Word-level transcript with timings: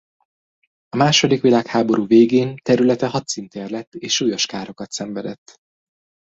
A 0.89 0.97
második 0.97 1.41
világháború 1.41 2.05
végén 2.05 2.55
területe 2.63 3.07
hadszíntér 3.07 3.69
lett 3.69 3.93
és 3.95 4.13
súlyos 4.15 4.45
károkat 4.45 4.91
szenvedett. 4.91 5.55